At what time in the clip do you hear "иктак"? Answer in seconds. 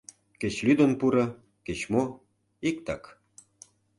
2.69-3.03